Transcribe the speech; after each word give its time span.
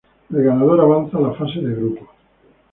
El 0.33 0.41
ganador 0.43 0.81
avanza 0.81 1.19
a 1.19 1.21
la 1.21 1.33
fase 1.35 1.59
de 1.59 1.75
grupos. 1.75 2.09